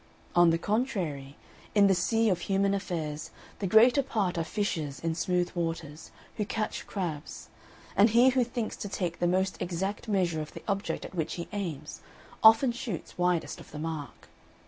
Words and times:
On 0.35 0.49
the 0.49 0.57
contrary, 0.57 1.35
in 1.75 1.85
the 1.85 1.93
sea 1.93 2.29
of 2.29 2.39
human 2.39 2.73
affairs, 2.73 3.29
the 3.59 3.67
greater 3.67 4.01
part 4.01 4.35
are 4.35 4.43
fishers 4.43 4.99
in 4.99 5.13
smooth 5.13 5.51
waters, 5.53 6.09
who 6.37 6.43
catch 6.47 6.87
crabs; 6.87 7.49
and 7.95 8.09
he 8.09 8.29
who 8.29 8.43
thinks 8.43 8.75
to 8.77 8.89
take 8.89 9.19
the 9.19 9.27
most 9.27 9.61
exact 9.61 10.07
measure 10.07 10.41
of 10.41 10.53
the 10.55 10.63
object 10.67 11.05
at 11.05 11.13
which 11.13 11.35
he 11.35 11.47
aims 11.53 12.01
often 12.41 12.71
shoots 12.71 13.15
widest 13.19 13.59
of 13.59 13.69
the 13.69 13.77
mark. 13.77 14.27